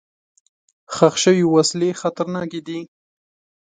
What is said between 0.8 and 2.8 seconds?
ښخ شوي وسلې خطرناکې دي.